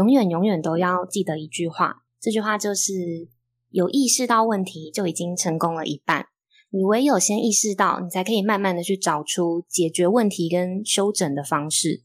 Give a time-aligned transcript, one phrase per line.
[0.00, 2.94] 永远永远都要记得一句话，这句话就是
[3.68, 6.28] 有意识到问题就已经成功了一半。
[6.70, 12.00] 你唯有先意识到，你才可以慢慢的去找出解决问题跟修整的方式。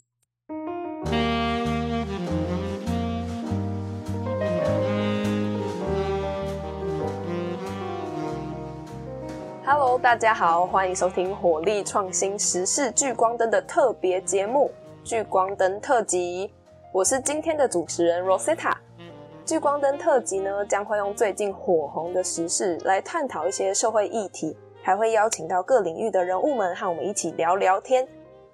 [9.63, 14.69] Hello，大家好，欢迎收听火力创新时事聚光灯的特别节目
[15.07, 16.47] 《聚光灯特辑》。
[16.95, 18.73] 我是今天的主持人 Rosetta。
[19.45, 28.07] 聚光灯特辑呢，将会用最近火红的时事来探讨一些社会议题，还会邀请到各领域的人物们和我们一起聊聊天。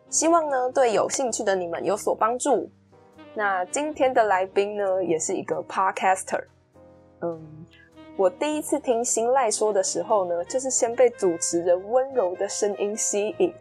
[0.09, 2.67] 希望呢，对有兴趣的你们有所帮助。
[3.35, 6.43] 那今天的来宾呢，也是一个 Podcaster。
[7.21, 7.39] 嗯，
[8.17, 13.53] 我第一次听新赖说的时候呢，就是先被主持人温柔的声音吸引，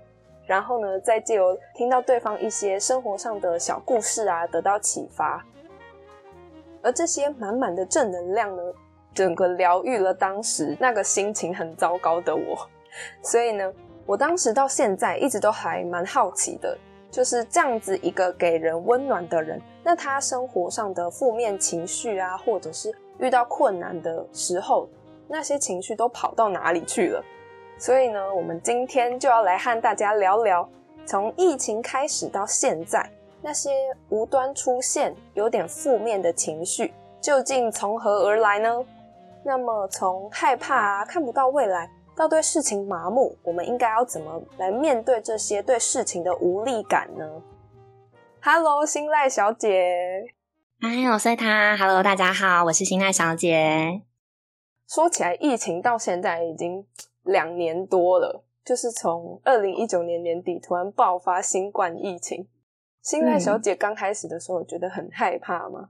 [0.51, 5.41] 然后呢，再借由听到对方一些生活上的小故事啊，得到启发。
[6.83, 8.63] 而这些满满的正能量呢，
[9.15, 12.69] 整个疗愈了当时那个心情很糟糕的我。
[13.23, 13.73] 所以呢，
[14.05, 16.77] 我当时到现在一直都还蛮好奇的，
[17.13, 24.89] 就是这样子一个给人温暖的人，那他生活上的负面情绪啊，或者是遇到困难的时候，
[25.29, 27.25] 那些情绪都跑到哪里去了？
[27.81, 30.69] 所以呢，我们今天就要来和大家聊聊，
[31.07, 33.11] 从疫情开始到现在。
[33.41, 33.71] 那些
[34.11, 36.93] 无端出现、有点负面的情绪，
[37.23, 38.85] 究竟从何而来呢？
[39.43, 47.27] 那么，从害怕啊、看不到未来，到对事情麻木，我们应该要怎么来面对这些对事情的无力感呢
[48.43, 50.27] ？Hello，新赖小姐。
[50.83, 51.79] 哎，我是他。
[51.79, 54.03] Hello，大家好，我是新赖小姐。
[54.87, 56.85] 说起来，疫情到现在已经
[57.31, 62.47] 两年多了，就是从二零一九年年底突然爆发新冠疫情。
[63.03, 65.89] 新赖小姐刚开始的时候觉得很害怕吗？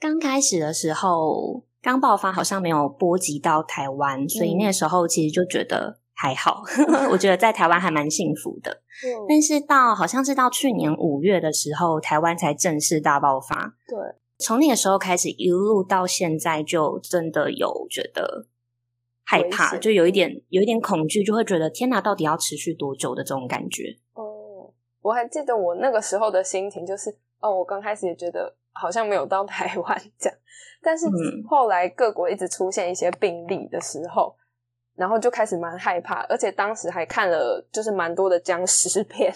[0.00, 6.62] 刚开始的时候，刚爆发好像没有波及到台湾，所以那个时候其实就觉得还好。
[7.12, 8.82] 我觉得在台湾还蛮幸福的。
[9.28, 13.74] 但是到好像是到去年五月的时候，台湾才正式大爆发。
[13.86, 13.98] 对，
[14.38, 18.46] 从那个时候开始一路到现在，就真的有觉得
[19.32, 20.30] 害怕，就有一点。
[20.48, 23.96] 有一点恐惧，就会觉得天哪，到底要持续多久的这种感觉。
[24.14, 27.10] 哦我还记得我那个时候的心情，就是
[27.40, 30.38] 哦，我刚开始也觉得好像没有到台湾这样，
[30.80, 31.06] 但是
[31.48, 34.36] 后来各国一直出现一些病例的时候，
[34.94, 39.34] 然后就开始蛮害怕，而且当时还看了就是蛮多的僵尸片，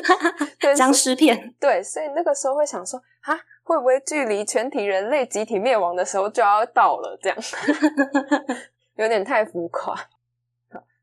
[0.76, 7.18] 僵尸片，对，所以那个时候会想说啊，会不会距离全体人类集体灭亡的时候就要到了？
[7.22, 7.38] 这样
[9.00, 9.96] 有点太浮夸。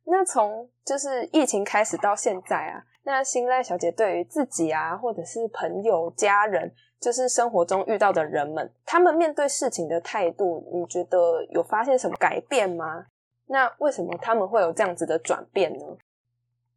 [0.05, 2.83] 那从就是疫情开始到现在啊。
[3.03, 13.05] 那新赖小姐对于自己啊，或者是朋友、家人，就是生活中遇到的人们，他们面对事情的态度，你觉得有发现什么改变吗？
[13.47, 15.79] 那为什么他们会有这样子的转变呢？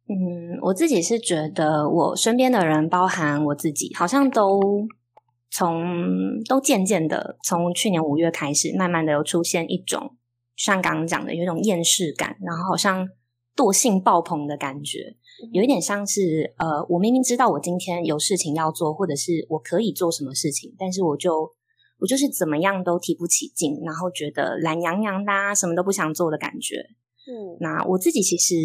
[0.09, 4.59] 嗯，我自己是觉得，我身边的人，包含我自己，好像都
[5.49, 5.85] 从
[6.49, 10.15] 都渐渐的，从去年五月开始，慢慢的有出现一种
[10.63, 13.09] 像刚刚讲的，有一种厌世感，然后好像
[13.55, 15.15] 惰性爆棚的感觉。
[15.51, 21.51] 有一点像是，呃，我明明知道我今天有事情要做，或者是我可以做什么事情，但是我就
[21.99, 26.75] 我就是怎么样都提不起劲，然后觉得懒洋洋的，什么都不想做的感觉。
[27.25, 28.55] 嗯，那我自己其实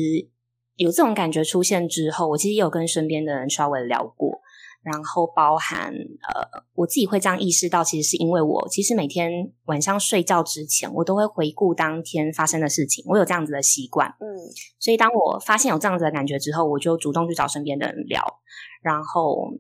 [0.75, 4.26] 有这种感觉出现之后，我其实也有跟身边的人稍微聊过。
[4.87, 14.39] 然后包含呃，我自己会这样意识到，其实是因为我其实每天晚上睡觉之前，我都会回顾当天发生的事情，我有这样子的习惯，嗯，
[14.79, 18.23] 所以当我发现有这样子的感觉之后，我就主动去找身边的人聊，
[18.81, 19.55] 然后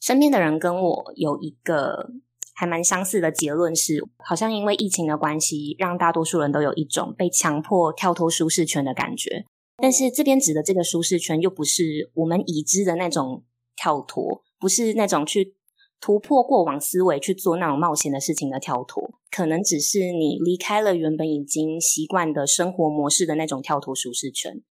[0.00, 2.10] 身边的人跟我有一个
[2.52, 9.44] 还蛮相似的结论是，好像因为疫情的关系，让大多数人都有一种被强迫跳脱舒适圈的感觉，
[9.76, 13.44] 但是这边指的这个舒适圈，又不是我们已知的那种。
[13.76, 15.54] 跳脱不是那种去
[16.00, 24.62] 突破过往思维去做那种冒险的事情的跳脱，可能只是你离开了原本已经习惯的生活模式的那种跳脱舒适圈。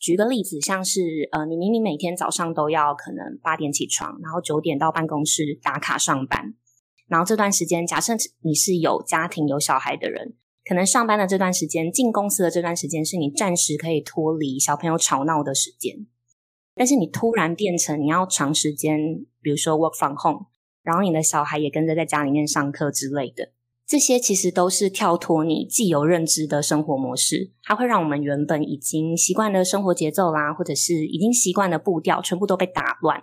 [0.00, 6.54] 举个例子，像是呃，你明明每天早上都要可能八点起床，然后九点到办公室打卡上班，
[7.06, 10.34] 然后这段时间假设你是有家庭有小孩的人，
[10.64, 16.06] 可能上班的这段时间进公司的这段时间是你暂时可以脱离小朋友吵闹的时间。
[16.74, 20.46] 但是你突然变成你要长时间，比如说 work from home，
[20.82, 23.52] 然后你的小孩也跟着在家里面上课之类的，
[23.86, 33.22] 这些其实都是跳脱你既有认知的生活模式，它会让我们原本已经习惯的生活节奏啦，或者是已经习惯的步调，全部都被打乱。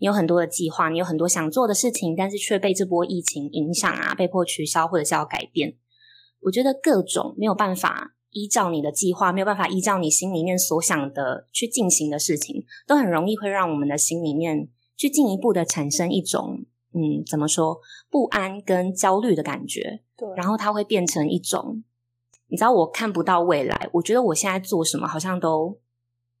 [0.00, 5.76] 你有很多的计划，你有很多想做的事情，但是却被这波疫情影响啊，被迫取消或者是要改变。
[6.42, 17.80] 我觉得各种没有办法依照你的计划，没有办法依照你心里面所想的去进行的事情，都很容易会让我们的心里面去进一步的产生一种嗯，怎么说
[18.10, 20.00] 不安跟焦虑的感觉。
[20.16, 21.82] 对，然后它会变成一种，
[22.48, 25.78] 你知道，我看不到未来，我觉得我现在做什么好像都。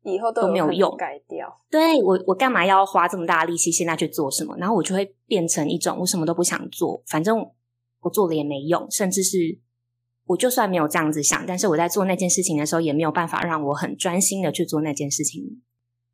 [0.04, 1.60] 以后都没有用，改掉。
[1.68, 4.56] 对我，我干嘛要花这么大的力气现在去做什么？
[4.56, 7.36] 然后我就会变成一种我什么都不想做，反正
[8.00, 9.58] 我做了也没用，甚至是
[10.28, 15.62] 我就算没有这样子想，但是我在做那件事情的时候，也没有办法让我很专心的去做那件事情。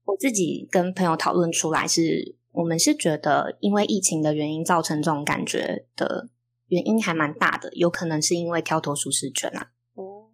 [0.05, 6.29] 我自己跟朋友讨论出来，是我们是觉得因为疫情的原因造成这种感觉的
[6.69, 9.73] 原因还蛮大的，有可能是因为跳脱舒适圈啊。
[9.95, 10.31] 哦，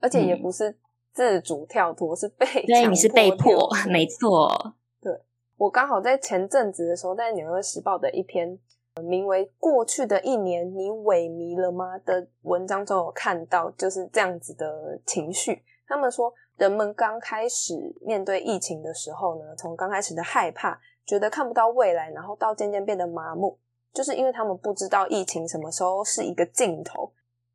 [0.00, 0.78] 而且也不是。
[1.14, 4.76] 自主跳脱是被对，你是被迫， 没错。
[4.98, 5.12] 对
[5.58, 8.58] 我刚好在前阵子的时候，在《纽约时报》的一篇
[9.00, 15.62] 名为《过去的一年，你萎靡了吗》的文章中，有看到就是这样子的情绪。
[15.86, 23.58] 他们说，人们刚开始面对疫情的时候呢，从刚开始的害怕，觉得看不到未来，然后到渐渐变得麻木，
[23.94, 27.10] 就是因为他们不知道疫情什么时候是一个尽头。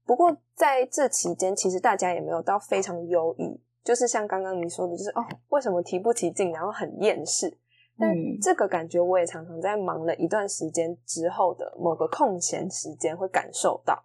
[0.05, 7.55] 不过在这期间，其实大家也没有到非常忧郁，就是像刚刚你说的，就是哦，为什么提不起劲，然后很厌世。
[7.99, 14.03] 但这个感觉我也常常在忙了一段时间之后的某个空闲时间会感受到，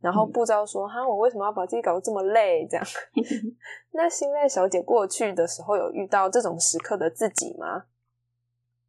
[0.00, 2.66] 然后不知道说哈，我为什么要把自己搞得这么累？
[2.70, 2.86] 这样。
[3.92, 7.84] 那心累小姐过去的时候有遇到这种时刻的自己吗？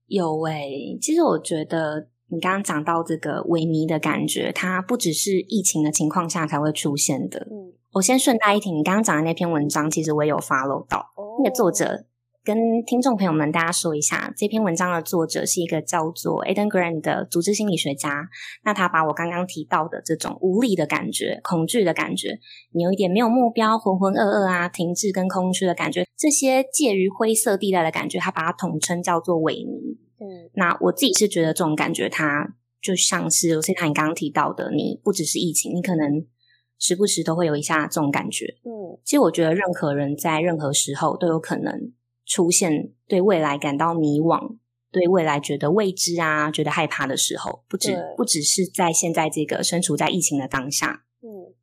[0.07, 2.09] 有诶，其实我觉得。
[2.33, 7.45] 你刚刚讲到这个萎靡的感觉，它不只是疫情的情况下才会出现的。
[7.51, 11.05] 嗯，我先顺带一提，你刚刚讲的那篇文章，其实我也有 follow 到。
[11.43, 12.05] 那个作者
[12.43, 12.57] 跟
[12.87, 18.27] 听众朋友们大家说一下，这篇文章的作者是一个叫做 Eden Grant 的组织心理学家。
[18.63, 22.39] 那他把我刚刚提到的这种无力的感觉、恐惧的感觉，
[22.73, 29.97] 你有一点没有目标、浑浑噩噩啊、停滞跟空虚的感觉，这些介于灰色地带的感觉，他把它统称叫做萎靡。
[30.17, 36.25] 嗯，那我自己是觉得这种感觉，它就像是，我是他你刚刚提到的，你不只是疫情，你可能
[36.79, 38.45] 时不时都会有一下这种感觉。
[38.65, 41.71] 嗯，其实我觉得任何人在任何时候都有可能
[42.31, 44.55] 出现对未来感到迷惘、
[44.89, 51.03] 对未来觉得未知啊、觉得害怕的时候，不止不只是在现在这个身处在疫情的当下。
[51.21, 51.53] 嗯，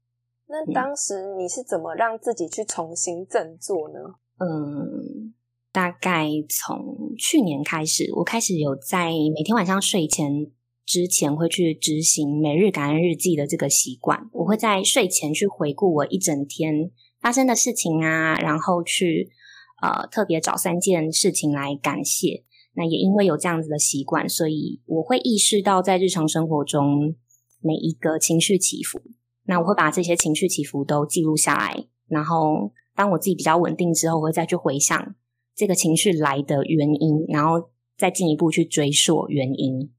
[0.47, 4.17] 那当时你是怎么让自己去重新振作呢？
[4.39, 5.33] 嗯。
[5.71, 10.51] 大概从去年开始，我开始有在每天晚上睡前
[10.85, 14.29] 之前会去执行每日感恩日记的这个习惯。
[14.33, 16.91] 我会在睡前去回顾我一整天
[17.21, 19.31] 发生的事情啊，然后去
[19.81, 22.45] 呃特别找三件事情来感谢。
[22.75, 27.15] 那也因为有这样子的习惯，所以我会意识到在日常生活中
[27.61, 29.01] 每一个情绪起伏。
[29.47, 35.15] 那我会把这些情绪起伏都记录下来，然后当我自己比较稳定之后，我会再去回想。
[35.57, 39.91] 这个情绪来的原因，然后再进一步去追溯原因，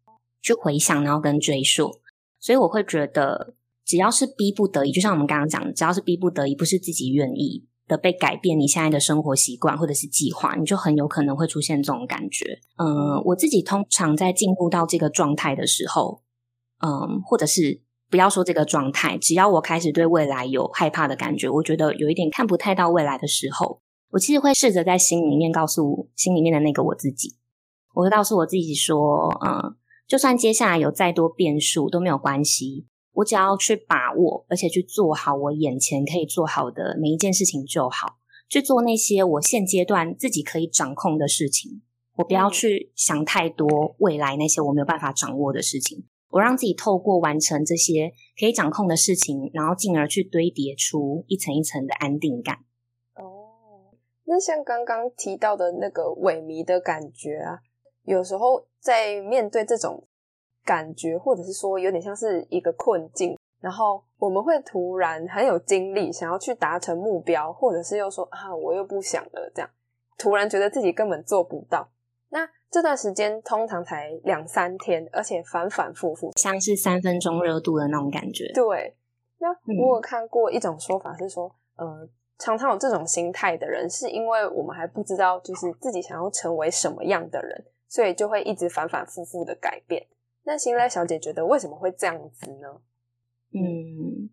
[0.42, 2.00] 去回想，然后跟追溯。
[2.40, 12.62] 所以我会觉得，只要是逼不得已，就像我们刚刚讲的，只要是逼不得已，不是自己愿意的被改变你现在的生活习惯或者是计划，你就很有可能会出现这种感觉。
[12.78, 16.22] 嗯，我自己通常在进入到这个状态的时候，
[16.82, 23.82] 嗯，或者是不要说这个状态，只要我开始对未来有害怕的感觉，我觉得有一点看不太到未来的时候。
[24.12, 27.36] 我其实会试着在心里面告诉心里面的那个我自己，
[27.94, 29.76] 我会告诉我自己说，嗯，
[30.08, 41.82] 就算接下来有再多变数都没有关系，我只要去把握，而且去做好我眼前可以做好的每一件事情就好，去做那些我现阶段自己可以掌控的事情，
[42.18, 52.56] 我不要去想太多未来那些我没有办法掌握的事情，我让自己透过完成这些可以掌控的事情，然后进而去堆叠出一层一层的安定感。
[53.16, 53.92] 哦
[54.26, 57.58] 那像刚刚提到的那个萎靡的感觉啊，
[58.04, 60.08] 有时候在面对这种
[60.70, 69.70] 感觉，或者是说有点像是一个困境，然后我们会突然很有精力，想要去达成目标，或者是又说啊，我又不想了，这样
[70.20, 71.90] 突然觉得自己根本做不到。
[72.30, 78.52] 那这段时间通常才两三天，而且反反复复，像是三分钟热度的那种感觉。
[78.54, 78.96] 对，
[79.40, 79.50] 那
[79.84, 82.08] 我有看过一种说法是说，呃。
[82.42, 90.08] 常常有这种心态的人，是因为我们还不知道，就是自己想要成为什么样的人，所以就会一直反反复复的改变。
[90.50, 92.82] 那新来小姐觉得为什么会这样子呢？
[93.54, 94.28] 嗯，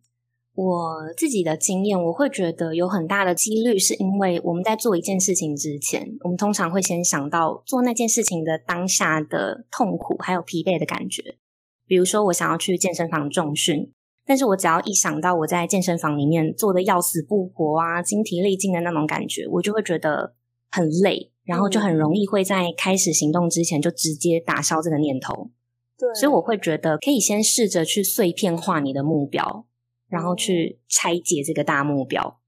[0.54, 11.36] 我自己的经验，我会觉得有很大的几率是因为我们在做一件事情之前，我们通常会先想到做那件事情的当下的痛苦还有疲惫的感觉。
[11.84, 13.92] 比如说，我想要去健身房重训，
[14.24, 20.34] 但是我只要一想到我在健身房里面做的要死不活啊、精疲力尽的那种感觉，我就会觉得
[20.70, 25.50] 很累，然后就很容易会在开始行动之前就直接打消这个念头。
[25.98, 29.66] 对，所以我会觉得可以先试着去碎片化你的目标。
[30.08, 32.38] 然后去拆解这个大目标，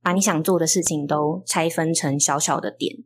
[0.00, 2.98] 把你想做的事情都拆分成小小的点，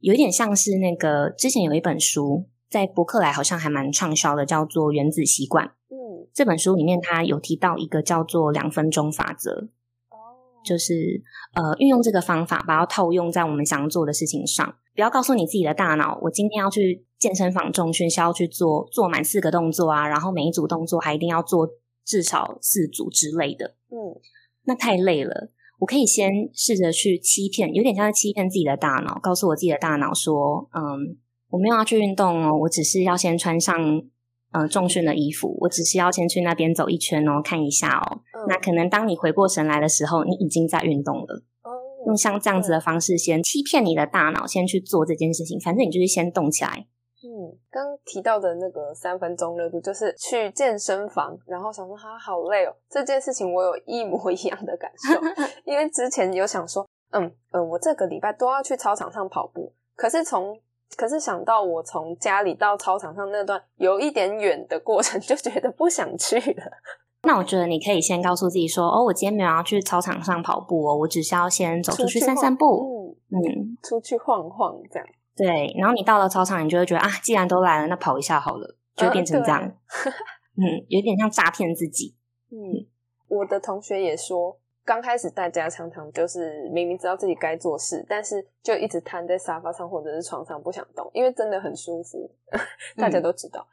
[0.00, 5.66] 有一点像是那个之前有一本书在博客来好像还蛮畅销的，叫做《原子习惯》。
[5.90, 9.68] 嗯，这本书里面它有提到一个叫做两分钟法则，
[10.08, 10.16] 哦，
[10.64, 21.68] 就是呃运用这个方法把它套用在我们想做的事情上，不要告诉你自己的大脑，我今天要去健身房重训，需要去做做满四个动作啊，然后每一组动作还一定要做。
[22.08, 23.98] 至少四组之类的，嗯，
[24.66, 25.50] 那太累了。
[25.80, 31.18] 我可以先试着去欺骗，有点像是欺骗自己的大脑，告诉我自己的大脑说，嗯，
[31.50, 33.76] 我没有要去运动哦，我只是要先穿上
[34.52, 38.20] 呃重训的衣服，我只是要先去那边走一圈哦，看一下哦。
[38.48, 41.42] 那可能当你回过神来的时候，你已经在运动了。
[42.06, 46.86] 用像这样子的方式，先欺骗你的大脑，先去做这件事情，反正你就是先动起来。
[47.26, 52.74] 嗯，刚提到的那个三分钟热度，就是去健身房，然后想说他好累哦。
[52.88, 55.20] 这件事情我有一模一样的感受，
[55.64, 60.58] 因为之前有想说，嗯嗯，我这个礼拜都要去操场上跑步，可是从
[60.96, 66.62] 可是想到我从家里到操场上那段有一点远的过程， 就觉得不想去了。
[67.22, 75.08] 那我觉得你可以先告诉自己说，哦，我今天没有要去操场上跑步哦，我只需要先走出去散散步，嗯嗯，出去晃晃这样。
[75.36, 79.62] 对，然后你到了操场，你就会觉得啊，既然都来了，那跑一下好了，就变成这样。
[80.56, 82.16] 嗯，有点像诈骗自己。
[82.50, 82.86] 嗯，
[83.28, 92.30] 我的同学也说，刚开始大家常常就是明明知道自己该做事，但是就一直瘫在沙发上或者是床上不想动，因为真的很舒服。
[92.96, 93.66] 大家都知道。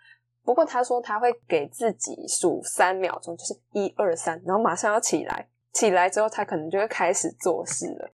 [0.44, 5.48] 不过他说他会给自己数三秒钟，就是一二三，然后马上要起来。
[5.72, 8.12] 起来之后，他可能就会开始做事了。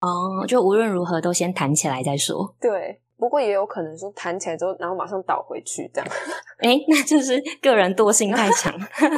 [0.00, 2.54] 哦，就无论如何都先弹起来再说。
[2.60, 6.08] 对，不过也有可能说弹起来之后，然后马上倒回去这样。
[6.58, 8.72] 哎，那就是个人惰性太强，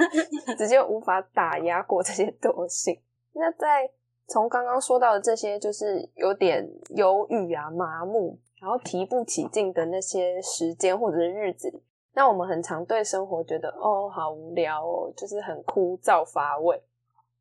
[0.57, 2.99] 直接无法打压过这些惰性。
[3.33, 3.91] 那在
[4.27, 11.83] 从刚刚说到的这些，就是有点忧郁啊、麻木，然后提不起劲的那些时间或者是日子里，
[12.15, 16.83] 那我们很常对生活觉得哦，好无聊哦，就是很枯燥乏味。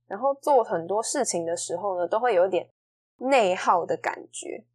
[0.07, 2.67] 然后做很多事情的时候呢，都会有点。
[3.19, 4.65] 内耗的感觉，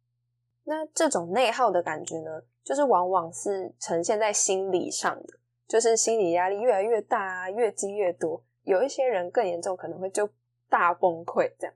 [0.63, 8.43] 那这种内耗的感觉呢，就是往往是呈现在心理上的，就是心理压力越来越大，越积越多。
[8.63, 10.27] 有一些人更严重，可能会就
[10.69, 11.75] 大崩溃这样。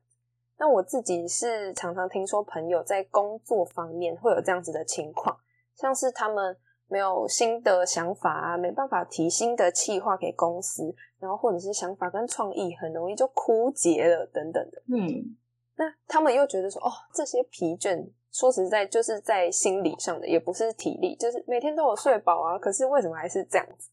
[0.57, 5.37] 那我自己是常常听说朋友在工作方面会有这样子的情况，
[5.75, 6.57] 像是他们
[6.87, 15.37] 没有新的想法啊，没办法提新的计划给公司，然后或者是想法跟创意很容易就枯竭了等等的，嗯。
[15.79, 23.89] 那他们又觉得说，哦，这些疲倦，说实在，就是在心理上的，也不是体力，就是每天都有睡饱啊，可是为什么还是这样子？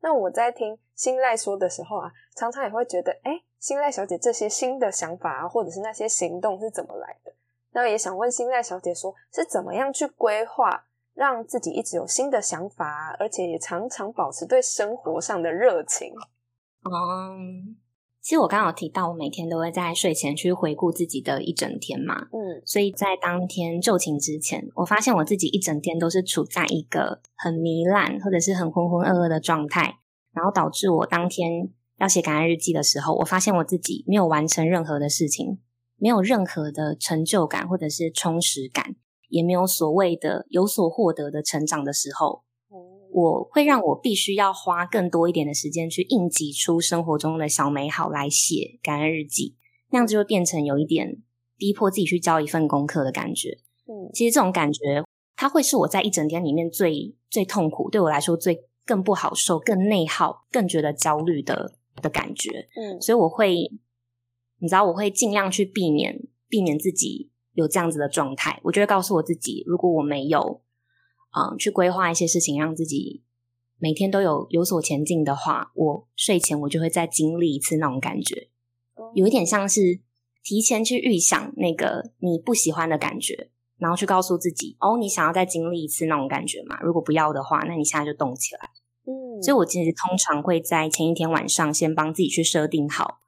[0.00, 7.32] 那我在听新赖说的时候啊，常常也会觉得，哎，新赖小姐这些新的想法啊，或者是那些行动是怎么来的？
[7.72, 16.14] 那也想问新赖小姐，说是怎么样去规划，让自己一直有新的想法，而且也常常保持对生活上的热情？
[16.84, 17.78] 嗯。
[18.24, 29.98] 其实我刚好提到，我每天都会在睡前去回顾自己的一整天嘛，嗯，所以在当天就寝之前，我发现我自己一整天都是处在一个很糜烂或者是很浑浑噩噩的状态，
[30.32, 35.58] 然后导致我当天要写感恩日记的时候，我发现我自己没有完成任何的事情，
[35.98, 38.96] 没有任何的成就感或者是充实感，
[39.28, 42.43] 也没有所谓的有所获得的成长的时候。
[43.14, 49.54] 我会让我必须要花更多一点的时间去应急出生活中的小美好来写感恩日记，
[49.90, 51.22] 那样子就变成有一点
[51.56, 53.60] 逼迫自己去交一份功课的感觉。
[53.86, 55.04] 嗯，其实这种感觉，
[55.36, 62.66] 它会是我在一整天里面最最痛苦，对我来说最更不好受、更内耗、更觉得焦虑的的感觉。
[62.74, 63.54] 嗯，所以我会，
[64.58, 68.60] 你知道，我会尽量去避免避免自己有这样子的状态。
[68.64, 70.63] 我就会告诉我自己，如果我没有。
[71.34, 73.24] 啊，去规划一些事情，让自己
[73.80, 78.48] 每天都有有所前进的话，我睡前我就会再经历一次那种感觉，
[79.14, 80.00] 有一点像是
[80.44, 86.78] 提前去预想那个你不喜欢的感觉，然后去告诉自己，哦，你想要再经历一次那种感觉嘛？
[86.80, 88.70] 如果不要的话，那你现在就动起来。
[89.06, 93.18] 嗯，所以我其实通常会在前一天晚上先帮自己去设定好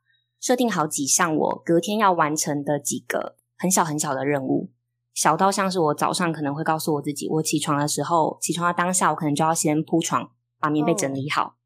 [0.41, 4.71] 设定好几项我隔天要完成的几个很小很小的任务，
[5.17, 10.31] 小到像是我早上可能会告诉我自己，我起床的时候，起床的当下，我可能就要先铺床，
[10.61, 11.57] 把棉被整理好，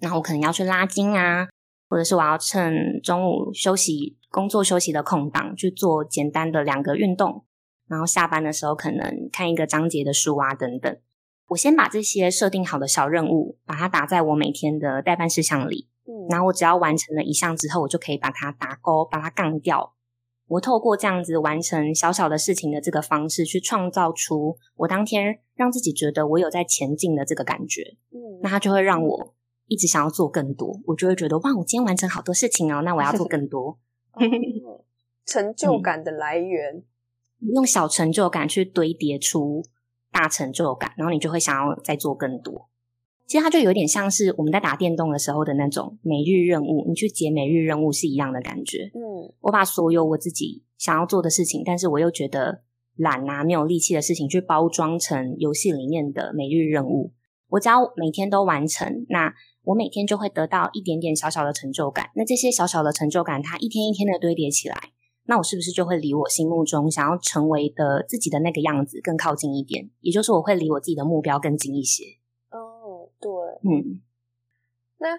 [0.00, 1.46] 然后我可能要去拉筋啊，
[1.88, 7.44] 或者是我要趁中午休息、工作休息的空档去做简单的两个运动，
[7.86, 10.98] 然后下班的时候可能看一个章节的书啊等等。
[11.50, 15.88] 我先把这些设定好的小任务，把它打在我每天的代办事项里。
[16.06, 19.94] 嗯，然后我只要完成了一项之后，我就可以把它打勾，把它杠掉。
[20.46, 27.96] 我透过这样子完成小小的事情的这个方式，去创造出我当天让自己觉得我有在前进的这个感觉。
[28.10, 29.34] 嗯，那它就会让我
[29.66, 30.80] 一直想要做更多。
[30.86, 33.78] 我就会觉得哇，我今天完成好多事情哦，那我要做更多。
[35.26, 36.82] 成就感的来源，
[37.52, 39.64] 用小成就感去堆叠出。
[40.12, 42.70] 大成就感，然后你就会想要再做更多。
[43.26, 48.90] 其实它就有点像是我们在打电动的时候的那种每日任务，你去解每日任务是一样的感觉。
[48.94, 52.62] 嗯，我把所有我自己想要做的事情，但是我又觉得
[52.94, 57.12] 懒啊、没有力气的事情，去包装成游戏里面的每日任务。
[57.48, 62.10] 我只要每天都完成，那我每天就会得到一点点小小的成就感。
[62.14, 64.76] 那这些小小的成就感，它一天一天的堆叠起来。
[65.24, 69.90] 那我是不是就会离我心目中想要成为的自己的那个样子更靠近一点？
[70.00, 72.04] 也就是我会离我自己的目标更近一些。
[73.20, 74.00] 哦，对，嗯。
[74.98, 75.18] 那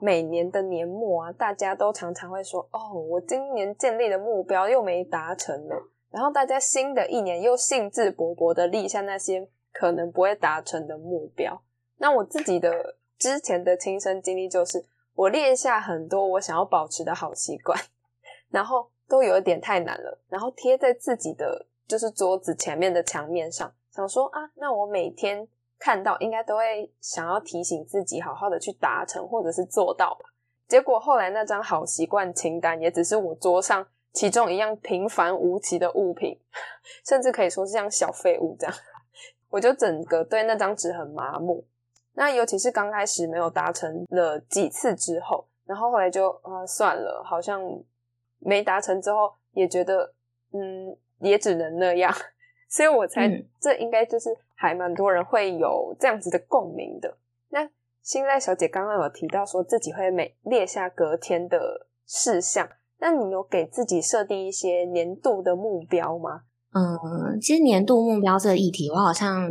[0.00, 11.62] 每年的年末啊，大家都常常会说：“哦，我今年建立的目标又没达成了。”然后大家新的一年又兴致勃勃的立下那些可能不会达成的目标。
[11.98, 14.84] 那我自己的之前的亲身经历就是，
[15.14, 17.78] 我列下很多我想要保持的好习惯，
[18.50, 18.90] 然后。
[19.06, 25.46] 都有一点太难了，然后贴在自己的就是桌子前面的墙面上，想说啊，那我每天
[25.78, 30.30] 看到应该都会想要提醒自己好好的去达成或者是做到吧。
[30.66, 36.38] 结果后来那张好习惯清单也只是我桌上其中一样平凡无奇的物品，
[37.06, 38.74] 甚至可以说是像小废物这样，
[39.50, 41.64] 我就整个对那张纸很麻木。
[42.14, 47.60] 那尤其是刚开始没有达成了几次之后，然后后来就啊算了，好像。
[48.46, 50.12] 没达成之后，也觉得
[50.52, 52.12] 嗯，也只能那样，
[52.68, 53.26] 所以我才
[53.58, 57.18] 这应该就是还蛮多人会有这样子的共鸣的。
[57.50, 57.68] 那
[58.02, 66.42] 新在小姐刚刚有提到说自己会每列下隔天的事项，那你有给自己设定一些年度的目标吗？
[66.72, 69.48] 嗯，其实年度目标这个议题，我好像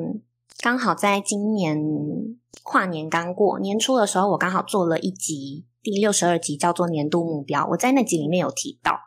[0.61, 1.77] 刚好在今年
[2.63, 5.65] 跨年刚过年初的时候，我刚好做了一集。
[5.81, 8.97] 第六十二集叫做年度目标，我在那集里面有提到。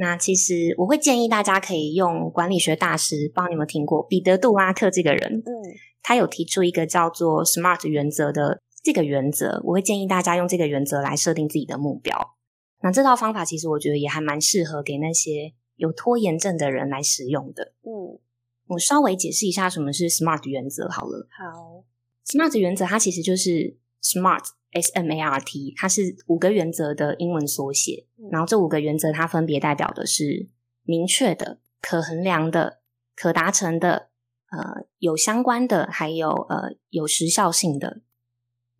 [0.00, 5.50] 那其实我会建议大家可以用管理学大师，帮你们听过彼得·杜拉克这个人，嗯，
[6.02, 12.16] 他有提出一个叫做 SMART 原则的这个原则，我会建议大家用这个原则来设定自己的目标。
[12.80, 17.72] 那这套方法其实我觉得也还蛮适合给那些有拖延症的人来使用的。
[17.82, 18.20] 嗯，
[18.68, 21.26] 我稍微解释一下什么是 SMART 原则好了。
[21.36, 21.82] 好
[22.24, 24.44] ，SMART 原则它其实就是 SMART。
[24.70, 28.06] S M A R T，它是五个原则的英文缩写。
[28.30, 30.50] 然后这五个原则，它分别代表的是
[30.82, 32.80] 明确的、可衡量的、
[33.16, 34.10] 可达成的、
[34.50, 38.02] 呃有相关的，还有呃有时效性的。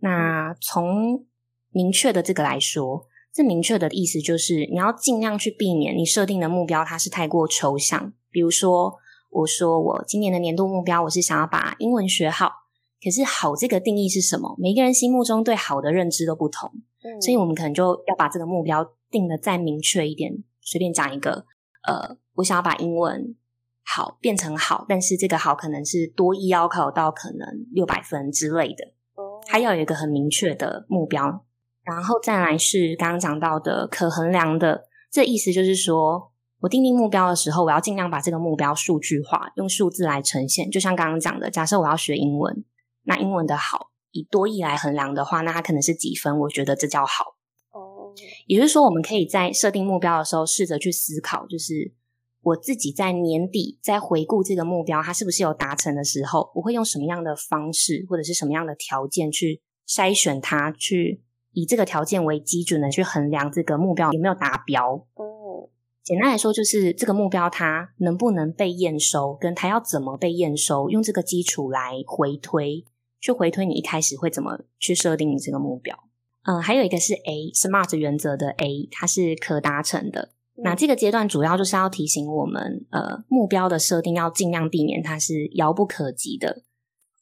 [0.01, 1.25] 那从
[1.71, 8.13] 明确的这个来说，这明确的意思就是你要尽量去避免你设定的目标它是太过抽象。
[8.31, 8.95] 比如说，
[9.31, 12.68] 我说我今年的年度目标，我是想要把英文学好。
[13.03, 14.57] 可是好这个定义是什么？
[14.59, 16.69] 每个人心目中对好的认知都不同，
[17.05, 20.43] 嗯，所以我们可能就要把这个目标定的再明确一点。
[20.61, 21.47] 随便讲一个，
[21.87, 23.37] 呃，我想要把英文
[23.85, 28.85] 好变成好，但是这个好可能是多一要考到可能六百分之类的，
[29.15, 31.45] 哦，还要有一个很明确的目标。
[31.85, 40.69] 然后再来是刚刚讲到的可衡量的，这意思就是说我定定目标的时候，我要尽量把这个目标数据化，用数字来呈现。
[40.69, 42.65] 就像刚刚讲的，假设我要学英文。
[43.09, 46.39] 那英文的好以多义来衡量的话，那它可能是几分？
[46.41, 47.25] 我觉得这叫好
[47.73, 48.13] 哦。
[48.47, 51.95] 也就是说，我们可以在设定目标的时候，试着去思考，就是
[52.43, 65.07] 我自己在年底在回顾这个目标，它是不是有达成的时候，我会用什么样的方式或者是什么样的条件去筛选它，去以这个条件为基准的去衡量这个目标有没有达标。
[65.15, 65.71] 哦，
[66.03, 72.85] 简单来说，就是这个目标它能不能被验收，跟它要怎么被验收，用这个基础来回推。
[73.21, 75.97] 去回推你一开始会怎么去设定你这个目标？
[76.45, 80.33] 嗯，还有一个是 A SMART 原则的 A，它是可达成的。
[80.63, 86.63] 那这个阶段主要就是要提醒我们，呃，目标的设定要尽量避免它是遥不可及的。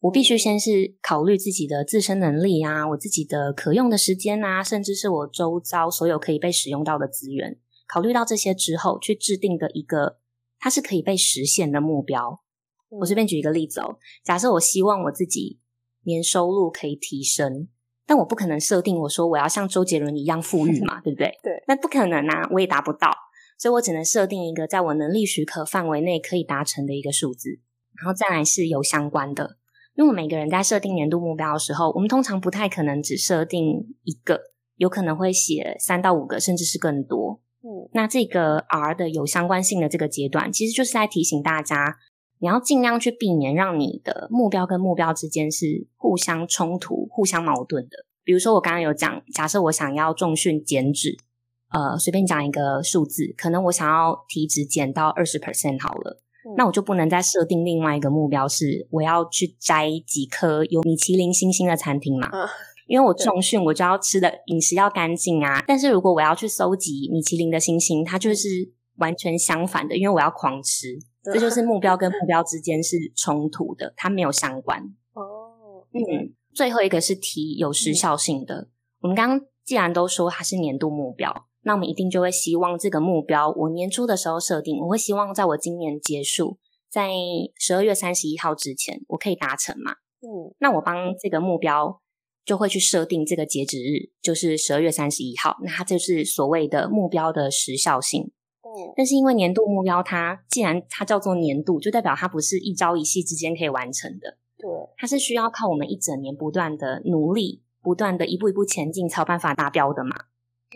[0.00, 7.59] 我必须先是考虑自己的自身能力啊，我自己的可用的时间啊，甚至是我周遭所有可以被使用到的资源。
[7.88, 10.18] 考虑到这些之后，去制定的一个
[10.59, 12.40] 它是可以被实现的目标。
[12.88, 15.59] 我随便举一个例子哦，假设我希望我自己
[16.07, 17.69] 年收入可以提升，
[18.07, 21.38] 但我不可能设定我说我要像周杰伦一样富裕嘛， 对不对？
[21.42, 23.11] 对，那不可能啊，我也达不到，
[23.59, 27.61] 所以我只能设定一个在我能力许可范围内可以达成的一个数字，
[28.01, 29.59] 然后再来是有相关的。
[29.95, 34.38] 因为每个人在设定年度目标的时候，我们通常不太可能只设定一个，
[34.77, 37.40] 有可能会写三到五个，甚至是更多。
[37.62, 41.97] 嗯，那这个 R 的有相关性的这个阶段，其实就是在提醒大家，
[42.38, 48.05] 你要尽量去避免让你的目标跟目标之间是互相冲突、互相矛盾的。
[48.25, 51.16] 比如说，我刚刚有讲，假设我想要重训减脂，
[51.70, 56.22] 呃，随便讲一个数字，可能我想要体脂减到二十 percent 好了。
[56.57, 62.31] 那我就不能再设定另外一个目标，是我要去摘几颗有米其林星星的餐厅嘛？
[62.87, 65.64] 因为我重训，我就要吃的饮食要干净啊。
[65.66, 70.96] 但是如果我要去搜集米其林的星星，它就是完全相反的，因为我要狂吃，
[71.32, 74.82] 这就是目标跟目标之间是冲突的，它没有相关。
[75.14, 78.68] 哦，嗯，最后一个是提有时效性的。
[79.00, 81.46] 我们刚刚既然都说它是年度目标。
[81.62, 86.58] 那我们一定就会希望这个目标，我年初的时候设定，我会希望在我今年结束，
[86.88, 87.10] 在
[87.56, 89.94] 十二月三十一号之前，我可以达成嘛？
[90.20, 92.00] 嗯，那我帮这个目标
[92.44, 95.56] 就会去设定这个截止日，就是十二月三十一号。
[95.64, 98.30] 那它就是所谓的目标的时效性。
[98.66, 104.37] 嗯，但是因为年度目标，它既然它叫做年度，就代表它不是一朝一夕之间可以完成的。
[104.59, 110.16] 对，它是需要靠我们一整年不断的努力，不断的一步一步前进，才有办法达标的嘛。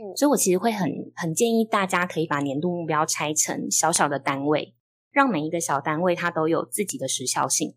[0.00, 4.72] 嗯所以，我其实会很很建议大家可以把年度目标拆成小小的单位，
[5.11, 7.74] 让每一个小单位它都有自己的时效性，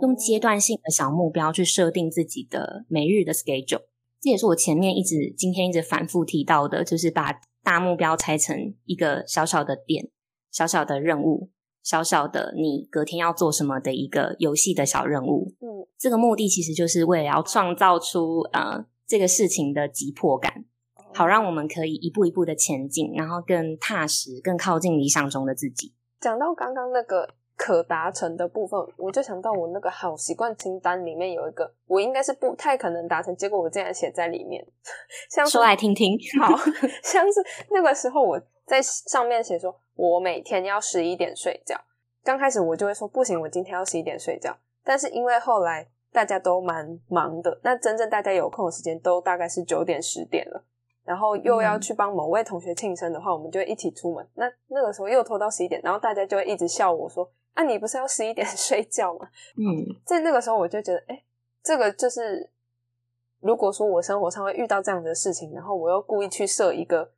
[0.00, 3.82] 用阶段性的小目标去设定自己的每日的 schedule。
[4.20, 10.10] 这也是我前面一直今天一直反复提到的，就是把大目标拆成一个小小的点、
[10.50, 11.50] 小小的任务、
[11.82, 15.54] 小小的你隔天要做什么的一个游戏的小任务。
[15.60, 20.64] 嗯，这个目的其实就是为了要创造出呃这个事情的急迫感。
[21.12, 25.92] 好，让我们可以一步一步的前进，然后更踏实、更靠近理想中的自己。
[26.20, 34.66] 讲到刚刚那个可达成的部分，我就想到我那个好习惯清单里面有一个，我应该是不太可能达成，结果我竟然写在里面。
[35.28, 36.56] 像说来听听， 好
[37.02, 41.78] 像是那个时候我在上面写说，我每天要十一点睡觉。
[42.24, 44.56] 刚开始我就会说不行，我今天要十一点睡觉。
[44.82, 50.64] 但是因为后来大家都蛮忙的，那真正大家有空的时间都大概是九点、十点了。
[51.04, 54.26] 然后又要去帮某位同学庆生的话，我们就一起出门。
[54.34, 61.24] 那那个时候又拖到十一点，然后大家就会一直笑我说：“啊，你不是要十一点 睡觉吗？”嗯，在那个时候我就觉得，哎，
[61.62, 62.50] 这个就是
[63.40, 67.12] 如果说我生活上会遇到这样的事情，然后我又故意去设一个，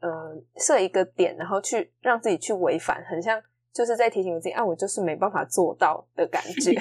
[0.00, 6.72] 呃，设一个点，然后去让自己去违反，很像就是在提醒我自己，啊，我就是没办法做到的感觉。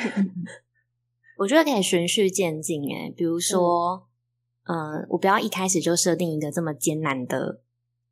[1.38, 4.08] 我觉得可以循序渐进，哎，比如说。
[4.66, 7.60] 嗯，我不要一开始就设定一个这么艰难的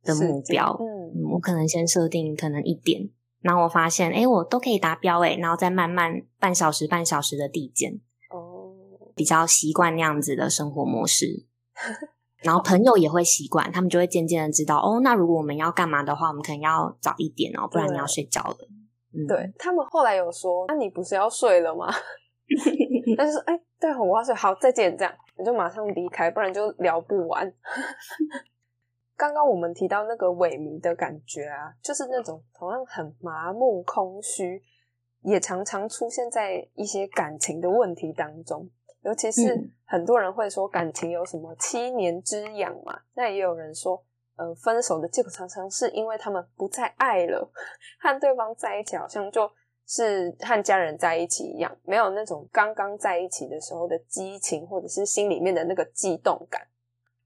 [0.02, 0.76] 的目标。
[0.80, 3.08] 嗯，我可能先设定可能一点，
[3.40, 8.00] 然后我发现，哎，我都可以达标，哎，然后再慢慢半小时、半小时的递减。
[8.30, 8.72] 哦，
[9.14, 11.46] 比较习惯那样子的生活模式，
[12.42, 18.56] 然后朋友也会习惯，他们就会渐渐的知道，哦，那如果我们要干嘛的话，我们可能要早一点哦，不然你要睡觉了。
[19.12, 21.86] 嗯，对他们后来有说，那你不是要睡了吗？
[23.16, 25.12] 他就说，哎，对，我要睡，好，再见，这样。
[25.38, 27.50] 你就马上离开，不然就聊不完。
[29.20, 34.62] 刚刚我们提到那个萎靡的感觉啊，就是那种同样很麻木、空虚，
[35.20, 38.66] 也常常出现在一些感情的问题当中。
[39.02, 44.02] 尤其是很多人会说感情有什么七年之痒嘛，那也有人说，
[44.36, 47.46] 呃，分手的借口常常是因为他们不再爱了，
[48.00, 49.50] 和对方在一起好像就。
[49.92, 56.64] 是和家人在一起一样，没有那种刚刚在一起的时候的激情，或者是心里面的那个悸动感。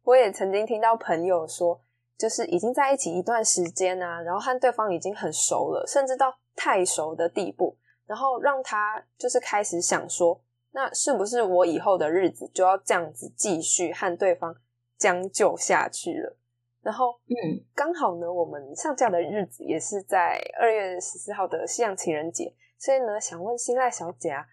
[0.04, 1.80] 我也曾经听到朋友说，
[2.16, 10.40] 就是已经在一起一段时间啊，然后和对方已经很熟了，甚至到太熟的地步，然后让他就是开始想说，
[10.72, 14.54] 那是不是我以后的日子就要这样子继续和对方
[14.98, 16.36] 将就下去了？
[16.82, 24.44] 然后，嗯，刚好呢，我们上架的日子也是在二月十四号的西洋情人节，所以呢，想问新赖小姐啊，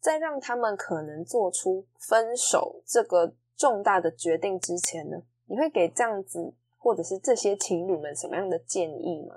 [0.00, 9.34] 在让他们可能做出分手这个重大的决定之前呢，你会给这样子或者是这些情侣们什么样的建议吗？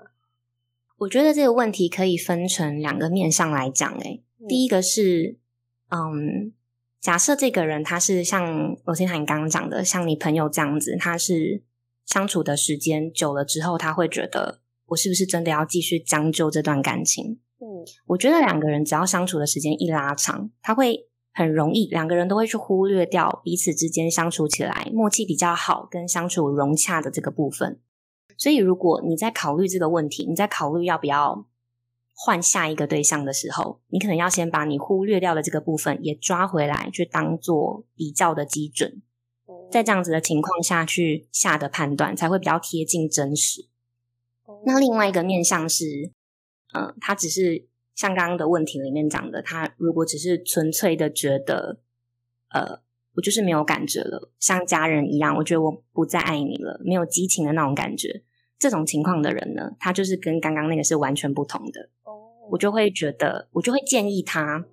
[0.98, 5.38] 我觉得这个问题可以分成两个面上来讲，诶第一个是，
[5.88, 6.52] 嗯，
[7.00, 11.62] 假设这个人他是像罗先涵刚刚讲的，像你朋友这样子，他是
[12.04, 17.40] 相处的时间久了之后，他会觉得我是不是真的要继续将就这段感情？
[17.60, 27.80] 嗯，我觉得两个人只要相处的时间一拉长，他会很容易两个人都会去忽略掉彼此之间相处起来默契比较好、跟相处融洽的这个部分。
[28.36, 31.46] 所以，如果你在考虑这个问题，你在考虑要不要。
[32.22, 39.00] 换下一个对象的时候，你可能要先把你忽略掉的这个部分也抓回来，去当做比较的基准，
[39.70, 43.68] 在这样子的情况下去下的判断才会比较贴近真实。
[44.66, 46.12] 那另外一个面向是，
[46.74, 47.66] 嗯，他只是
[48.00, 51.82] 像刚刚的问题里面讲的，他如果只是纯粹的觉得，
[52.48, 52.80] 呃，
[53.14, 58.22] 我就是没有感觉了，像家人一样，我觉得我不再爱你了，没有激情的那种感觉，
[58.58, 61.90] 这种情况的人呢，他就是跟刚刚那个是完全不同的。
[62.52, 64.64] 我就会觉得，我就会建议他，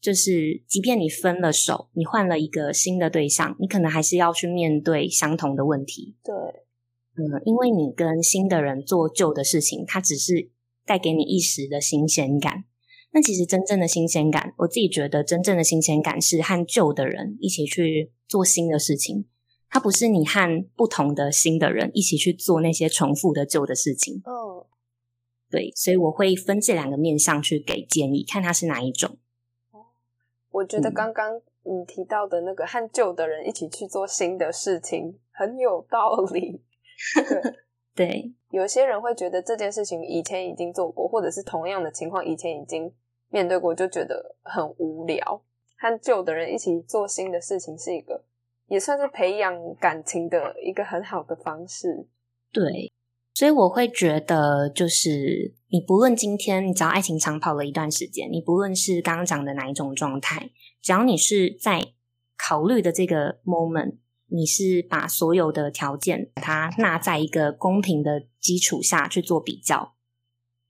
[0.00, 6.16] 就是即便你分了手，你换了一个新的对象，你可能还是要去面对相同的问题。
[6.24, 10.50] 对，嗯，因为你跟新的人做旧的事情，它只是
[10.84, 12.64] 带给你一时的新鲜感。
[13.12, 19.26] 那其实真正的新鲜感，我自己觉得真正的新鲜感是和旧的人一起去做新的事情，
[19.68, 24.22] 它不是你和不同的新的人一起去做那些重复的旧的事情。
[24.24, 24.66] 哦。
[25.50, 29.18] 对，所以我会分这两个面向去给建议，看他是哪一种。
[30.50, 36.62] 我觉得刚刚你提到的那个和旧的人一起去做新的事情很有道理。
[37.94, 42.90] 对，有些人会觉得这件事情以前已经做过，或者是同样的情况以前已经
[43.32, 45.42] 面对过，就觉得很无聊。
[45.76, 48.24] 和旧的人一起做新的事情是一个，
[48.68, 52.06] 也算是培养感情的一个很好的方式。
[52.52, 52.92] 对。
[53.34, 60.50] 所以我会觉得，就是你不论今天你只要爱情长跑了一段时间，你不论是刚刚讲的哪一种状态，
[60.82, 61.80] 只要你是在
[62.36, 69.94] 考虑的这个 moment，你是把所有的条件把它纳在一个公平的基础下去做比较。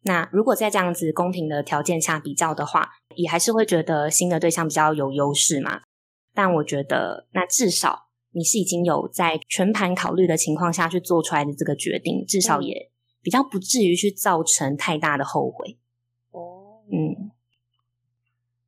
[0.05, 5.83] 那如果在这样子公平的条件下比较的话，也还是会觉得新的对象比较有优势嘛？
[6.35, 8.09] 但我觉得，那至少。
[8.35, 15.77] 你是已经有在全盘考虑的情况下去做出来的这个决定，至少也比较不至于去造成太大的后悔。
[16.31, 17.31] 哦，嗯。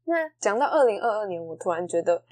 [0.05, 2.27] 那讲到二零二二年，我突然觉得，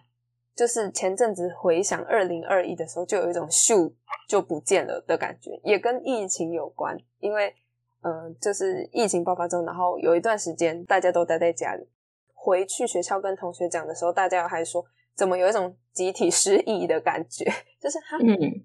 [0.55, 3.91] 就是前阵子回想二零二一的时候，就有一种咻
[4.29, 6.95] 就不见了的感觉，也跟疫情有关。
[7.21, 7.55] 因为，
[8.03, 11.89] 嗯，就是疫情爆发之后，然后有一段时间大家都待在家里，
[12.35, 14.85] 回去学校跟同学讲的时候，大家还说。
[15.15, 17.45] 怎么有一种集体失忆的感觉？
[17.79, 18.17] 就是他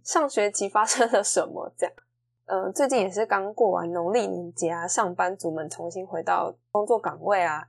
[0.01, 1.69] 上学期发生了什么？
[1.77, 1.93] 这样，
[2.45, 7.67] 嗯，最近也是刚过完农历年节啊，上班族们重新回到工作岗位啊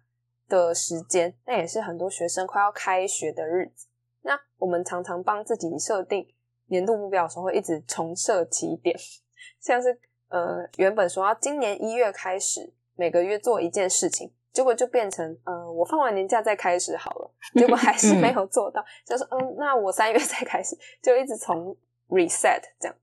[0.48, 3.88] 的时间，那也是很多学生快要开学的日子。
[4.22, 6.32] 那我们常常帮自己设定
[6.68, 8.96] 年度目标的时候，会一直重设起点，
[9.60, 9.98] 像是
[10.28, 14.32] 呃，原本说要今年一月开始，每个月做一件事情。
[14.50, 17.30] 结果就变成，呃，我放完年假再开始好了。
[17.54, 21.76] 结果还是没有做到，就是嗯，那我三月再开始，就一直从
[22.08, 22.96] reset 这样。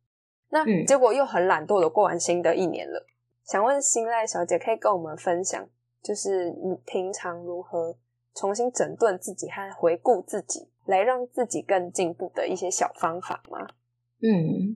[0.49, 3.05] 那结果又很懒惰的过完新的一年了。
[3.45, 5.65] 想问新赖小姐，可以跟我们分享，
[6.03, 7.95] 就是你平常如何
[8.33, 13.65] 重新整顿自己和回顾自己，来让自己更进步的一些小方法吗？
[14.21, 14.75] 嗯，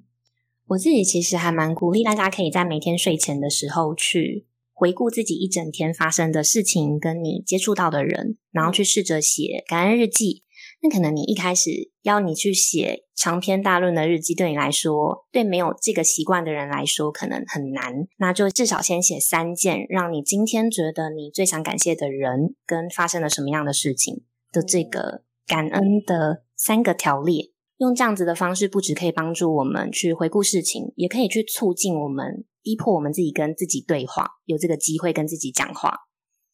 [0.69, 4.45] 我自己其实还蛮鼓励大家，可以在每天睡前的时候去。
[4.71, 10.43] 回顾自己一整天发生的事情，跟你接触到的人，然后去试着写感恩日记。
[10.82, 18.08] 那可能你一开始要你去写长篇大论的日记，对你来说，对没有这个习惯的人来说，可能很难。
[18.19, 24.21] 那就至少先写三件，让你今天觉得你最想感谢的人，跟发生了什么样的事情
[24.53, 27.49] 的这个感恩的三个条列。
[27.80, 32.46] 用这样子的方式，不只可以帮助我们去回顾事情，也可以去促进我们。
[32.62, 36.02] 逼迫我们自己跟自己对话，有这个机会跟自己讲话，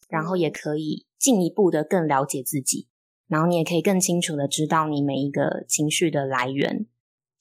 [0.08, 2.88] 然后也可以进一步的更了解自己，
[3.28, 6.86] 然后你也可以更清楚的知道你每一个情绪的来源。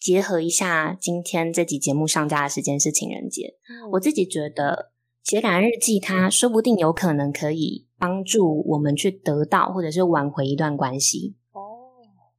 [0.01, 3.55] 结合一下今天这集节目上架的时间是情人节，
[3.93, 4.93] 我自己觉得
[5.23, 11.37] 写感恩日记，它说不定有可能可以帮助我们去得到或者是挽回一段关系。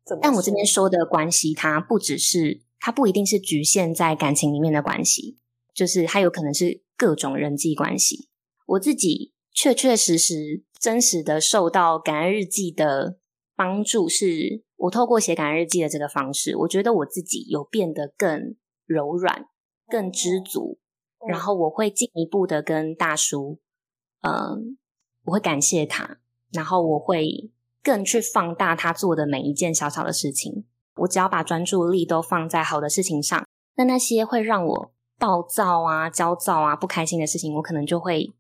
[0.08, 5.40] 哦，但我这边说的关系，它不只是，它不一定是局限在感情里面的关系。
[5.74, 8.30] 就是它有可能是各种人际关系。
[8.66, 13.18] 我自己确确实实真实的受到感恩日记的
[13.58, 19.48] 帮助，是我透过写感恩日记的这个方式，我觉得我自己有变得更柔软、
[19.88, 20.80] 更知足。
[21.28, 23.60] 然后我会进一步的跟大叔，
[24.22, 24.78] 嗯，
[25.26, 26.20] 我会感谢他，
[26.52, 27.50] 然后我会
[27.86, 30.66] 更去放大他做的每一件小小的事情。
[30.96, 33.46] 我只要把专注力都放在好的事情上，
[33.76, 38.34] 那那些会让我暴躁啊、焦躁啊、不开心的事情，我可能就会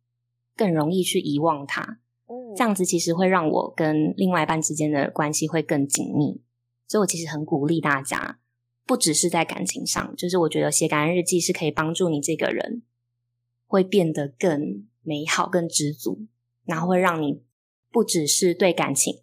[0.55, 1.99] 更容易去遗忘它。
[2.27, 6.41] 嗯，这样子其实会让我跟另外一半之间的关系会更紧密。
[6.87, 8.39] 所以我其实很鼓励大家，
[8.87, 12.81] 不只是在感情上，就是我觉得写感恩日记是可以帮助你这个人
[13.67, 16.25] 会变得更美好、更知足，
[16.63, 17.43] 然后会让你
[17.91, 19.21] 不只是对感情。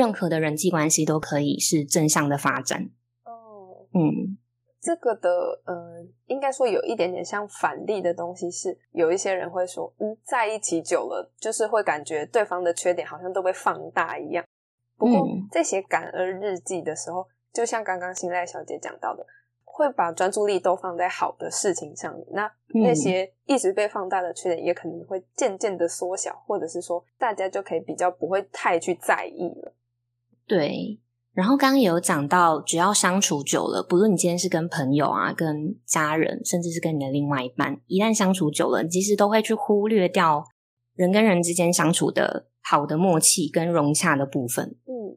[0.00, 2.88] 任何的人际关系都可以是正向的发展。
[3.24, 4.38] 哦，嗯，
[4.80, 5.28] 这个的，
[5.66, 14.42] 呃，应该说有一点点像反例的东西是，有一些人会说，嗯，在一起久了，就是会感觉对方的缺点好像都被放大一样。
[14.96, 19.26] 不过嗯在写感恩日记的时候，就像刚刚新赖小姐讲到的，
[19.64, 29.74] 会把专注力都放在好的事情上面，那嗯那些一直被放大的缺点，也可能会渐渐的缩小，或者是说，大家就可以比较不会太去在意了。
[30.50, 30.98] 对。
[31.32, 40.44] 然后刚刚也有讲到，只要相处久了，不论你今天是跟朋友啊、跟家人，甚至是跟你的另外一半，一旦相处久了，你其实都会去忽略掉
[40.96, 44.76] 人跟人之间相处的好的默契跟融洽的部分。
[44.86, 45.16] 嗯，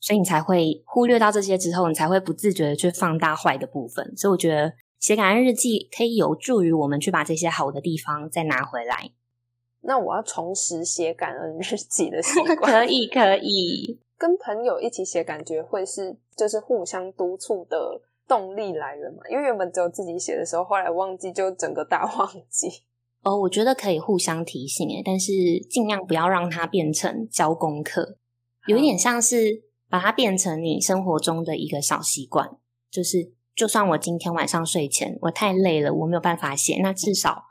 [0.00, 4.12] 所以你才会忽略到这些之后，你才会不自觉的去放大坏的部分。
[4.16, 9.12] 所以我觉得写感恩日记可以有助于我们去把这些好的地方再拿回来。
[9.82, 12.72] 那我要重拾写感恩日记的习 惯。
[12.72, 14.00] 可以，可以。
[14.24, 19.18] 跟朋友一起写，感觉会是就是互相督促的动力来源嘛？
[19.30, 22.68] 因为原本只有自己写的时候，后来忘记就整个大忘记。
[23.22, 25.30] 哦，我觉得可以互相提醒诶，但是
[25.68, 28.16] 尽量不要让它变成交功课，
[28.66, 32.48] 有一点像是把它变成你生活中的一个小习惯，
[32.90, 37.44] 就是就算我今天晚上睡前我太累了，我没有办法写，那至少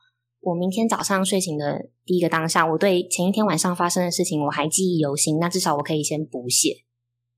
[0.44, 6.84] 我明天早上睡醒的第一个当下，我对前一天晚上发生的事情我还记忆犹新，那至少我可以先补写。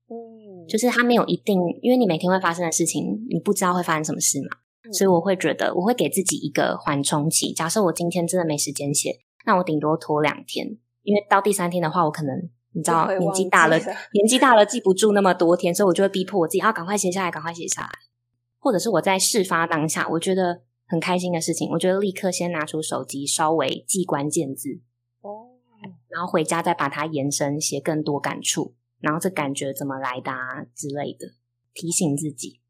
[0.08, 7.52] 嗯，就是它没有一定，因为你每天会发生的事情，你不知道会发生什么事嘛，嗯所以我会觉得我会给自己一个缓冲期。
[7.52, 10.66] 假设我今天真的没时间写，那我顶多拖两天，
[11.04, 12.34] 因为到第三天的话，我可能
[12.72, 17.88] 你知道年纪大了年纪大了记不住那么多天，所以我就会逼迫我自己要赶快写下来，赶快写下来。
[18.58, 24.80] 或者是我在事发当下，我觉得很开心的事情，我觉得立刻先拿出手机，稍微记关键字，
[25.20, 25.48] 哦，
[26.08, 31.26] 然后回家再把它延伸，写更多感触，然后这感觉怎么来的啊之类的，
[31.74, 32.60] 提醒自己。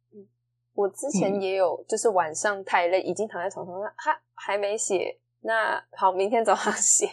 [0.74, 7.08] 我之前也有，就是晚上太累，已经躺在床上，那哈还没写，那好，明天早上 写。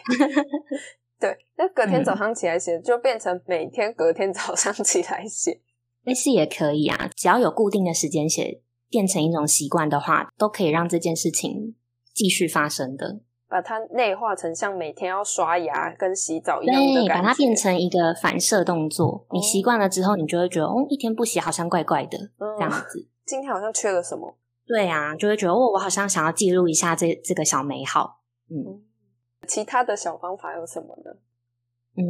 [1.18, 5.62] 对，那隔天早上起来写，就变成每天隔天早上 起来写。
[6.02, 11.74] 类似也可以啊，只要有固定的时间写，变成一种习惯的话，都可以让这件事情
[12.12, 13.20] 继续发生的。
[13.46, 19.26] 把它内化成像每天要刷牙跟洗澡一样的对，感觉，把它变成一个反射动作。
[19.30, 23.08] 你哦习惯了之后，你就会觉得，哦，一天不洗好像怪怪的，嗯这样子。
[23.24, 24.36] 今天好像缺了什么。
[24.66, 28.22] 对啊，就会觉得，哦，我好像想要记录一下这这个小美好。
[28.50, 28.82] 嗯
[29.46, 31.10] 其他的小方法有什么呢？
[31.96, 32.02] 嗯，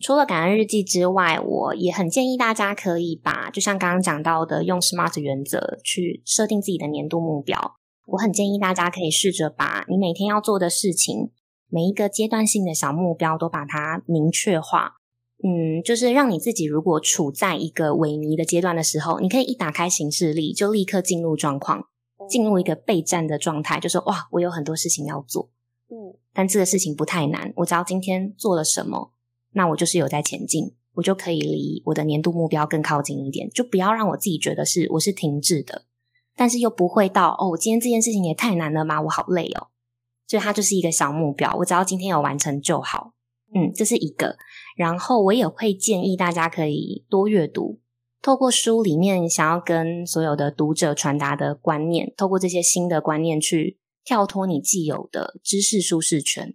[0.00, 7.76] 除了感恩日记之外，我也很建议大家可以把，就像刚刚讲到的，用 SMART 原则去设定自己的年度目标。
[8.06, 11.30] 我很建议大家可以试着把你每天要做的事情，
[11.68, 14.94] 每一个阶段性的小目标都把它明确化。
[15.42, 21.86] 嗯，就是让你自己如果处在一个萎靡的阶段的时候，你可以一打开行事历就立刻进入状况，
[22.28, 25.50] 进入一个备战的状态，就说哇，我有很多事情要做。
[25.88, 29.12] 嗯但这个事情不太难，我只要今天做了什么，
[29.52, 33.50] 那我就是有在前进，我就可以离我的年度目标更靠近一点。
[33.50, 35.86] 就不要让我自己觉得是我是停滞的，
[36.36, 39.00] 但是又不会到哦，我今天这件事情也太难了吗？
[39.02, 39.68] 我好累哦。
[40.26, 43.14] 所以它就是一个小目标，我只要今天有完成就好。
[43.52, 44.36] 嗯，这是一个。
[44.76, 47.80] 然后我也会建议大家可以多阅读，
[48.22, 56.54] 透过书里面想要跟所有的读者传达的观念，透过这些新的观念去跳脱你既有的知识舒适圈。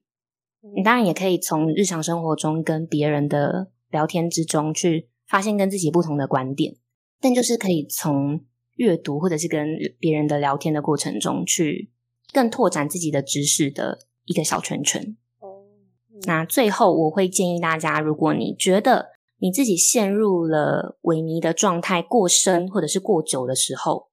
[0.73, 6.75] 你当然也可以从日常生活中跟别人的聊天之中去发现跟自己不同的观点，
[7.19, 11.91] 但就是可以从阅读或者是跟别人的聊天的过程中去
[12.33, 15.15] 更拓展自己的知识的一个小圈圈。
[15.39, 15.63] 哦，
[16.11, 24.07] 嗯那最后我会建议大家，如果你觉得你自己陷入了萎靡的状态过深或者是过久的时候，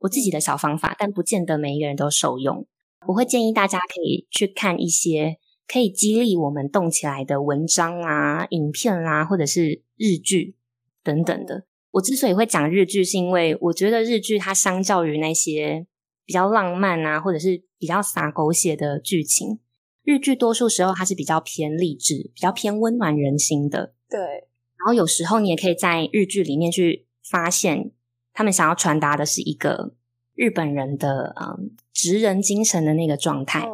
[0.00, 2.66] 我自己的小方法，但不见得每一个人都受用。
[3.08, 5.38] 我会建议大家可以去看一些
[5.70, 10.56] 可以激励我们动起来的文章啊、影片啦、或者是日剧
[11.04, 11.66] 等等的。
[11.92, 15.86] 我之所以会讲日剧，是因为我觉得日剧它相较于那些
[16.24, 19.60] 比较浪漫啊，或者是比较洒狗血的剧情，
[20.02, 23.94] 日剧多数时候它是比较偏励志、比较偏温暖人心的。
[24.08, 27.92] 对，然后有时候你也可以在日剧里面去发现，
[28.32, 29.94] 他们想要传达的是一个
[30.34, 33.68] 日本人的嗯职人精神的那个状态。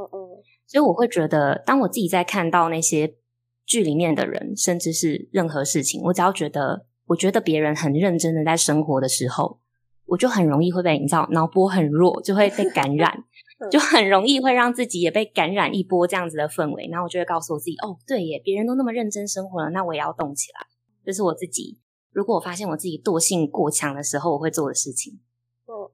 [0.67, 3.17] 所以我会觉得，当我自己在看到那些
[3.65, 9.61] 剧里面的人，甚至是任何事情，我只要觉得我觉得别人很认真的在生活的时候，
[10.07, 13.25] 我就很容易会被你知道脑波很弱，就会被感染。
[13.73, 20.67] 就很容易会让自己也被感染一波这样子的氛围，然后我就会告诉我自己：哦，对耶，别人都那么认真生活了，那我也要动起来。
[21.03, 21.79] 这是我自己，
[22.13, 25.21] 如果我发现我自己惰性过强的时候，我会做的事情。
[25.65, 25.89] 嗯，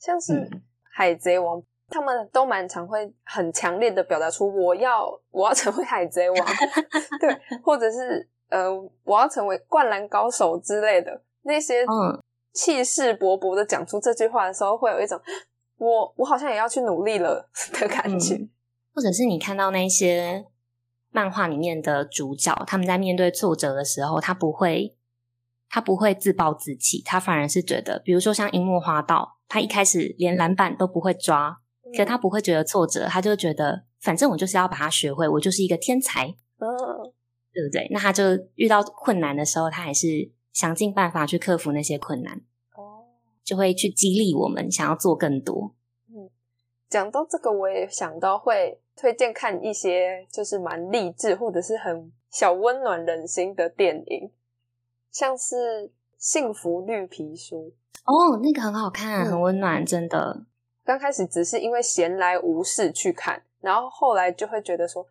[0.00, 0.50] 像是
[0.82, 6.38] 海贼王，他们都蛮常会很强烈的表达出我要我要成为海贼王，
[7.20, 8.70] 对，或者是呃
[9.04, 11.22] 我要成为灌篮高手之类的。
[11.42, 12.18] 那些，嗯，
[12.52, 15.20] 气势勃勃的讲出这句话的时候，会有一种。
[15.76, 18.48] 我我好像也要去努力了 的感觉，
[18.94, 20.46] 或者是你看到那些
[21.10, 24.96] 漫画里面的主角，他们在面对挫折的时候，他不会
[25.68, 31.60] 他不会自暴自弃，他反而是觉得，比如说像樱木花道，他一开始连篮板都不会抓，
[31.96, 36.26] 可他不会觉得挫折，他就觉得反正我就是要把它学会，我就是一个天才，
[36.58, 36.68] 嗯，
[37.52, 37.88] 对不对？
[37.90, 38.24] 那他就
[38.54, 42.42] 遇到困难的时候，他还是想尽办法去克服那些困难。
[43.44, 45.74] 就会去激励我们想要做更多。
[46.08, 46.30] 嗯，
[46.88, 54.30] 讲到这个，我也想到会推荐看一些就是蛮励志或者是很小温暖人心的电影，
[55.10, 55.56] 像是
[56.16, 57.74] 《幸福绿皮书》
[58.10, 60.46] 哦，那个很好看，很温暖，真的。
[60.84, 65.06] 刚开始只是因为闲来无事去看，然后后来就会觉得说，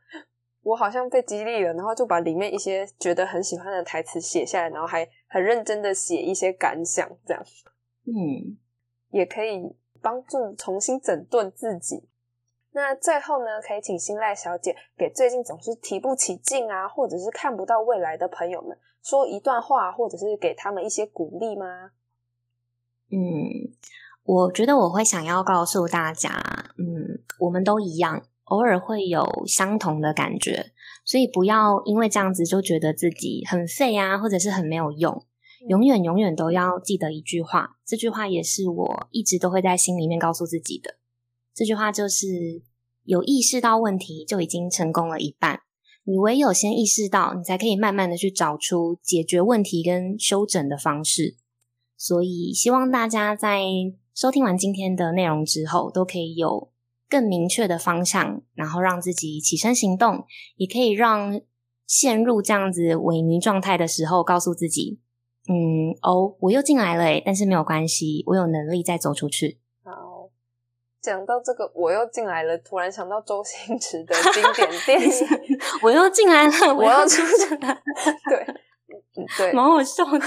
[0.62, 7.44] 我好像被激励了，然后就把里面一些觉得很喜欢的台词写下来，然后还很认真的写一些感想，这样。
[8.06, 8.58] 嗯，
[9.10, 12.08] 也可以帮助重新整顿自己。
[12.72, 21.92] 那最后呢，可以请新赖小姐给最近总是提不起劲啊，或者是看不到未来的朋友们说一段话，或者是给他们一些鼓励吗？
[23.12, 23.72] 嗯，
[24.24, 26.32] 我觉得我会想要告诉大家，
[26.78, 30.72] 嗯，我们都一样，偶尔会有相同的感觉，
[31.04, 35.26] 所以不要因为这样子就觉得自己很废啊，或者是很没有用。
[35.68, 40.96] 永远永远都要记得一句话，这句话也是我一直都会在心里面告诉自己的。
[41.54, 42.28] 这句话就是：
[43.04, 45.62] 有意识到问题就已经成功了一半。
[46.06, 51.38] 你唯有先意识到，你才可以慢慢的去找出解决问题跟修整的方式。
[51.96, 53.62] 所以，希望大家在
[54.16, 56.72] 收听完今天的内容之后，都可以有
[57.10, 61.42] 更明确的方向，然后让自己起身行动，也可以让
[61.88, 65.00] 陷入这样子萎靡状态的时候，告诉自己。
[65.50, 69.60] 嗯哦，我又进来了诶，但是没有关系，我有能力再走出去。
[69.84, 70.30] 好，
[71.02, 75.28] 讲到这个，我又进来了，突然想到周星驰的经典电影，
[75.82, 77.82] 我又进来了，我要出去了。
[78.30, 78.56] 对，
[79.38, 80.26] 对， 蛮好笑的，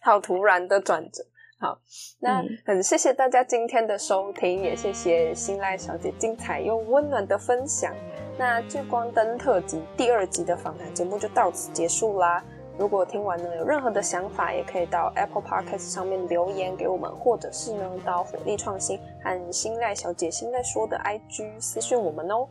[0.00, 1.22] 好突然的转折。
[1.64, 1.78] 好，
[2.20, 7.90] 那很谢谢大家今天的收听，也谢谢新赖小姐精彩又温暖的分享。
[8.38, 12.44] 那聚光灯特辑第二集的访谈节目就到此结束啦。
[12.76, 22.46] 如果听完呢有任何的想法，也可以到 Apple Podcast 上面留言给我们，或者是呢到火力创新和新赖小姐现在说的 IG 私讯我们哦。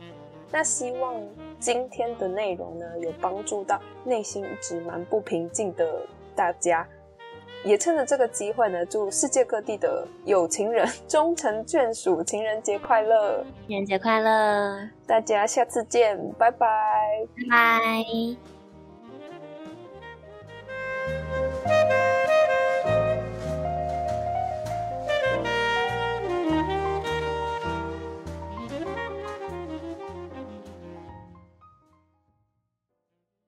[0.50, 1.14] 那希望
[1.60, 6.04] 今天的内容呢有帮助到内心一直蛮不平静的
[6.34, 6.84] 大家，
[7.64, 14.88] 也趁着这个机会呢祝世界各地的有情人 终成眷属情人节快乐情人节快乐！
[15.06, 16.68] 大家下次见拜拜
[17.48, 18.04] 拜
[21.66, 22.03] 拜。